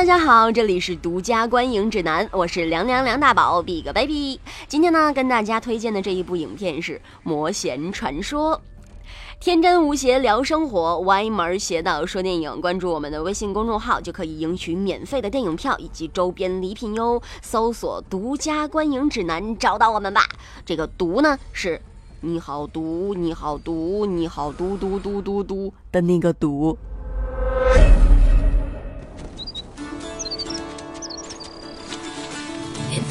[0.00, 4.40] 大家好，这里是独家观影指南，我是凉凉梁大宝，Big Baby。
[4.66, 8.56] 今天呢，跟大家推荐的这一部影片是《魔弦传说》，
[9.40, 12.62] 天真无邪聊生活，歪门邪道说电影。
[12.62, 17.20] 关注我们的微信公众号，就可以赢取免费的电影票以及周边礼品哟。
[17.42, 20.22] 搜索“独家观影指南”，找到我们吧。
[20.64, 21.78] 这个“毒”呢，是
[22.22, 26.78] 你好毒，你好毒，你好毒毒毒毒毒的那个“毒”。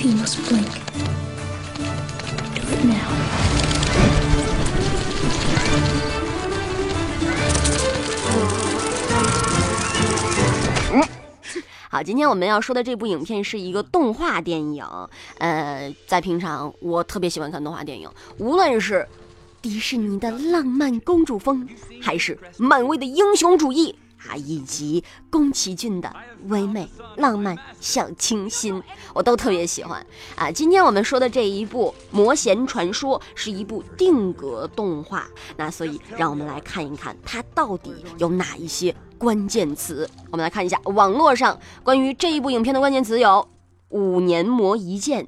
[0.01, 0.71] You must blink,
[2.55, 3.09] do it now.
[11.89, 14.85] 好，今天我们要说的这部影片是一个动画电影。
[15.37, 19.05] 呃，在平常我特别喜欢看动画电影，无论是
[19.61, 21.67] 迪士尼的浪漫公主风，
[22.01, 23.95] 还是漫威的英雄主义。
[24.27, 26.13] 啊，以及宫崎骏的
[26.47, 28.81] 唯美浪漫小清新，
[29.13, 30.51] 我都特别喜欢啊。
[30.51, 40.09] 今天我们说的这一部《魔弦传说》是一部定格动画，那所以让我们来看一看它到底有哪一些关键词。
[40.31, 43.47] 我们来看一下网络上关于这一部影片的关键词有：
[43.89, 45.27] 五年磨一剑、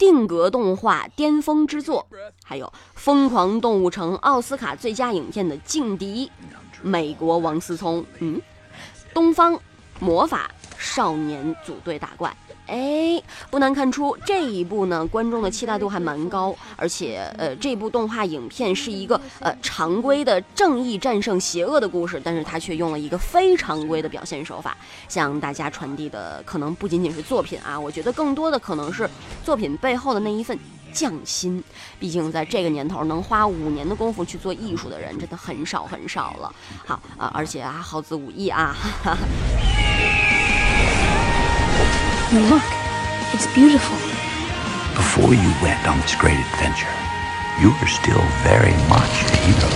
[0.00, 2.06] 定格动画巅峰之作，
[2.42, 6.32] 还有《疯狂动物城》奥斯卡最佳影片的劲敌。
[6.80, 8.40] 美国王思聪，嗯，
[9.12, 9.60] 东方
[9.98, 12.34] 魔法少年组队打怪，
[12.70, 24.76] 哎，不难看出这一部呢，观众的期待度还蛮高，而且，呃，这部动画影片是一个呃常规的正义战胜邪恶的故事，但是它却用了一个非常规的表现手法，
[25.08, 29.10] 向大家传递的可能不仅仅是作品啊，我觉得更多的可能是
[29.44, 30.56] 作品背后的那一份。
[30.92, 31.62] 匠心，
[32.00, 36.52] 毕竟在这个年头，能花五年的功夫去做艺术的人，真的很少很少了。
[36.84, 38.74] 好啊，而且啊，好自武艺啊。
[42.32, 42.62] Look,
[43.34, 43.96] it's beautiful.
[44.94, 46.86] Before you went on this great adventure,
[47.60, 49.68] you were still very much a hero.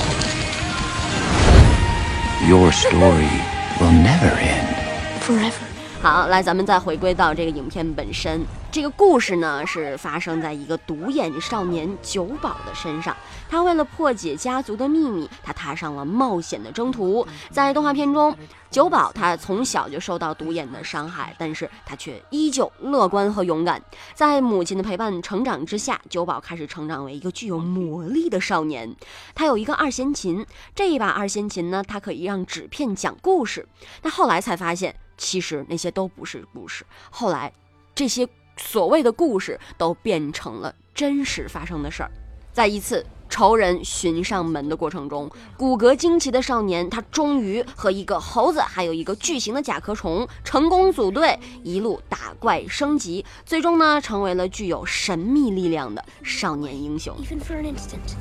[2.47, 3.43] Your story
[3.81, 5.23] will never end.
[5.25, 5.64] Forever.
[6.05, 8.45] 好，来，咱们再回归到这个影片本身。
[8.71, 13.17] 这个故事呢，是发生在一个独眼少年九宝的身上。
[13.49, 17.27] 他为了破解家族的秘密，他踏上了冒险的征途。
[17.51, 18.37] 在动画片中，
[18.71, 23.83] 九宝他从小就受到独眼的伤害，但是他却依旧乐观和勇敢。
[24.13, 28.95] 在母亲的陪伴成长之下，九宝开始成长为一个具有魔力的少年。
[29.35, 30.45] 他有一个二弦琴，
[30.75, 33.67] 这一把二弦琴呢，它可以让纸片讲故事。
[34.03, 34.95] 但后来才发现。
[35.17, 36.85] 其实那些都不是故事。
[37.11, 37.53] 后来，
[37.95, 42.11] 这些所谓的故事都变成了真实发生的事儿。
[42.53, 57.17] 在一次仇人寻上门的过程中，骨骼惊奇的少年他终于和一个猴子，还有一个巨型的甲壳虫成功组队，一路打怪升级，最终呢成为了具有神秘力量的少年英雄。
[57.25, 58.15] Even for an instant,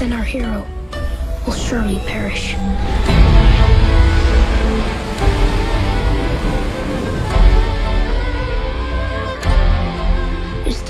[0.00, 0.64] then our hero
[1.46, 2.56] will surely perish.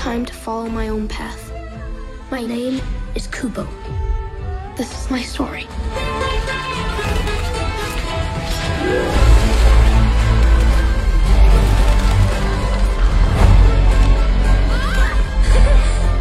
[0.07, 1.51] Time to follow my own path.
[2.31, 2.79] My name
[3.13, 3.67] is Kubo.
[4.77, 5.67] This is my story.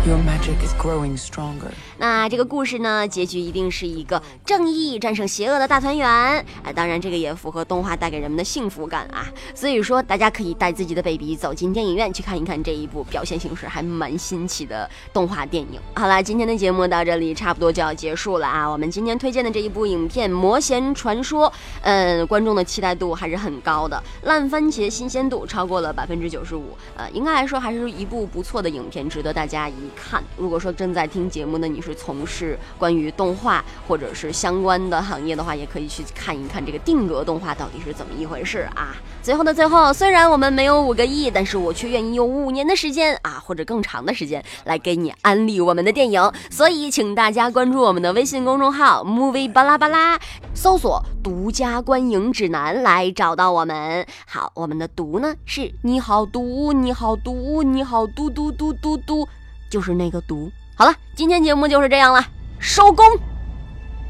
[0.07, 1.73] Your magic is growing stronger.
[1.99, 6.09] 那这个故事呢，结局一定是一个正义战胜邪恶的大团圆。
[6.09, 9.27] 啊，当然这个也符合动画带给人们的幸福感啊。
[9.53, 15.81] 所以说，大家可以带自己的 baby 走进电影院去看一看这一部表现形式还蛮新奇的动画电影。
[15.97, 18.65] 好了，今天的节目到这里差不多就要结束了啊。
[18.65, 21.51] 我们今天推荐的这一部影片《魔弦传说》，
[21.83, 26.79] 嗯，观众的期待度还是很高的，烂番茄新鲜度超过了百分之九十五。
[26.97, 29.75] 呃，应该来说还是一部不错的影片，值得大家一。
[29.97, 38.95] 看，如果说正在听节目的你是从事关于动画或者是相关的行业的话，也可以去看一看这个定格动画到底是怎么一回事啊。
[39.23, 46.33] 最后的最后，虽然我们没有五个亿，但是我却愿意用五年的时间啊，或者更长的时间来给你安利我们的电影。
[46.51, 50.19] 所以，请大家关注我们的微信公众号 “movie 巴拉巴拉”，
[50.55, 54.07] 搜索“独家观影指南”来找到我们。
[54.27, 59.27] 好，我们的“毒”呢是你好毒，你好毒，你好嘟嘟嘟嘟嘟。
[59.76, 60.52] 就是那个毒。
[60.76, 62.26] 好了，今天节目就是这样了，
[62.60, 63.06] 收工。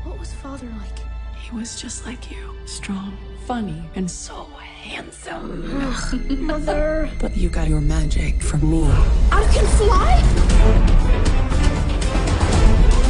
[0.03, 1.01] What was father like?
[1.35, 3.13] He was just like you, strong,
[3.47, 4.47] funny, and so
[4.83, 5.63] handsome.
[5.63, 7.09] Ugh, mother.
[7.19, 8.87] But you got your magic from me.
[9.31, 10.21] I can fly?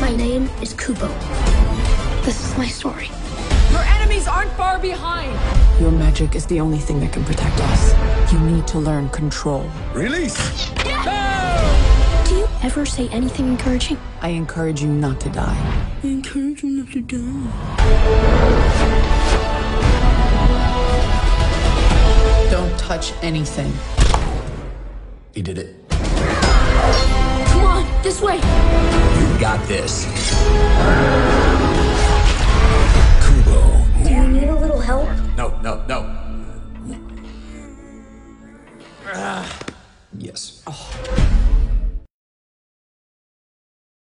[0.02, 1.08] My name is Kubo.
[2.24, 3.10] This is my story.
[3.72, 5.32] Your enemies are aren't far behind.
[5.80, 7.94] Your magic is the only thing that can protect us.
[8.32, 9.70] You need to learn control.
[9.94, 10.36] Release!
[10.82, 10.96] Do you
[12.67, 13.97] Ever say anything encouraging?
[14.21, 15.57] I encourage you not to die.
[16.03, 17.21] I encourage you not to die.
[22.51, 23.73] Don't touch anything.
[25.33, 25.77] He did it.
[27.51, 28.35] Come on, this way.
[28.35, 30.05] You got this.